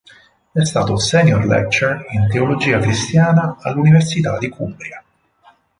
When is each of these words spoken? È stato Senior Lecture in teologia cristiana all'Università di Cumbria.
È 0.51 0.63
stato 0.63 0.97
Senior 0.97 1.45
Lecture 1.45 2.07
in 2.09 2.27
teologia 2.27 2.79
cristiana 2.79 3.57
all'Università 3.59 4.39
di 4.39 4.49
Cumbria. 4.49 5.03